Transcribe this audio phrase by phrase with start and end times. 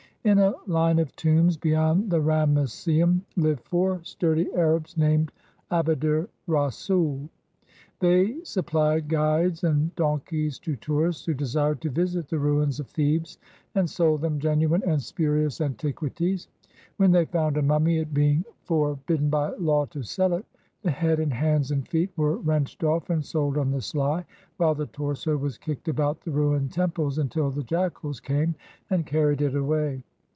[0.23, 5.31] In a line of tombs beyond the Ramesseum lived four sturdy Arabs named
[5.71, 7.27] Abd er Rasoul.
[8.01, 13.39] They suppUed guides and donkeys to tourists who desired to visit the ruins of Thebes,
[13.73, 16.47] and sold them genuine and spurious antiquities.
[16.97, 20.45] When they found a mummy, it being for bidden by law to sell it,
[20.83, 24.23] the head and hands and feet were wrenched off and sold on the sly,
[24.57, 28.53] while the torso was kicked about the ruined temples until the jackals came
[28.91, 30.03] and carried it away.